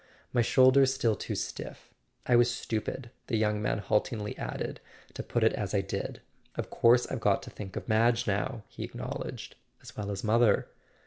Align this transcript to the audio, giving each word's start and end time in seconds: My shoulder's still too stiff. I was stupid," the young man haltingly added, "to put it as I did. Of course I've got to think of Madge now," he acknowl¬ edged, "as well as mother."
My 0.33 0.41
shoulder's 0.41 0.91
still 0.91 1.15
too 1.15 1.35
stiff. 1.35 1.93
I 2.25 2.35
was 2.35 2.49
stupid," 2.49 3.11
the 3.27 3.37
young 3.37 3.61
man 3.61 3.77
haltingly 3.77 4.35
added, 4.35 4.79
"to 5.13 5.21
put 5.21 5.43
it 5.43 5.53
as 5.53 5.75
I 5.75 5.81
did. 5.81 6.21
Of 6.55 6.71
course 6.71 7.05
I've 7.11 7.21
got 7.21 7.43
to 7.43 7.51
think 7.51 7.75
of 7.75 7.87
Madge 7.87 8.25
now," 8.25 8.63
he 8.67 8.87
acknowl¬ 8.87 9.27
edged, 9.27 9.57
"as 9.79 9.95
well 9.95 10.09
as 10.09 10.23
mother." 10.23 10.67